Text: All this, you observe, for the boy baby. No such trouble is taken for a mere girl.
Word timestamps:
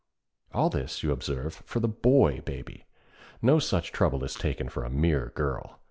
All 0.51 0.71
this, 0.71 1.03
you 1.03 1.11
observe, 1.11 1.61
for 1.63 1.79
the 1.79 1.87
boy 1.87 2.39
baby. 2.41 2.85
No 3.39 3.59
such 3.59 3.91
trouble 3.91 4.23
is 4.23 4.33
taken 4.33 4.67
for 4.67 4.83
a 4.83 4.89
mere 4.89 5.31
girl. 5.35 5.79